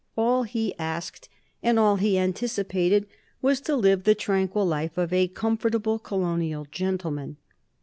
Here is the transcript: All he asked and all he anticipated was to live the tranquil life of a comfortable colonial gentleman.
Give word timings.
All 0.17 0.41
he 0.45 0.73
asked 0.79 1.29
and 1.61 1.77
all 1.77 1.97
he 1.97 2.17
anticipated 2.17 3.05
was 3.39 3.61
to 3.61 3.75
live 3.75 4.03
the 4.03 4.15
tranquil 4.15 4.65
life 4.65 4.97
of 4.97 5.13
a 5.13 5.27
comfortable 5.27 5.99
colonial 5.99 6.65
gentleman. 6.71 7.37